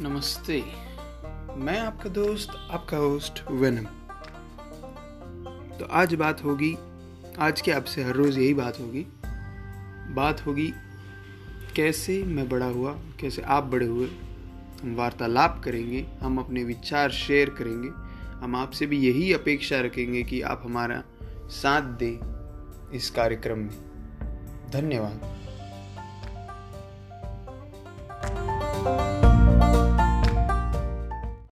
नमस्ते। 0.00 0.64
मैं 1.56 1.78
आपका 1.80 2.10
दोस्त, 2.10 2.48
आपका 2.70 2.96
होस्ट 2.96 3.42
वेनम 3.50 3.84
तो 5.78 5.84
आज 5.84 6.14
बात 6.14 6.44
होगी, 6.44 6.72
आज 7.38 7.60
के 7.60 7.72
आपसे 7.72 8.04
हर 8.04 8.14
रोज़ 8.14 8.38
यही 8.38 8.54
बात 8.54 8.80
होगी। 8.80 9.06
बात 10.14 10.46
होगी, 10.46 10.72
कैसे 11.76 12.24
मैं 12.24 12.48
बड़ा 12.48 12.66
हुआ, 12.66 12.92
कैसे 13.20 13.42
आप 13.42 13.64
बड़े 13.64 13.86
हुए, 13.86 14.08
हम 14.82 14.94
वार्तालाप 14.94 15.62
करेंगे, 15.64 16.06
हम 16.20 16.38
अपने 16.38 16.64
विचार 16.64 17.10
शेयर 17.10 17.50
करेंगे, 17.50 17.88
हम 18.36 18.56
आपसे 18.56 18.86
भी 18.86 18.98
यही 18.98 19.32
अपेक्षा 19.32 19.80
रखेंगे 19.80 20.22
कि 20.22 20.40
आप 20.42 20.62
हमारा 20.64 21.02
साथ 21.50 21.82
दें 21.82 22.90
इस 22.90 23.10
कार्यक्रम 23.10 23.58
में। 23.58 24.70
धन्यवाद। 24.70 25.43